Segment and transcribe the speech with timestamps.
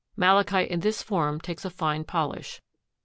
[0.17, 2.59] Malachite in this form takes a fine polish.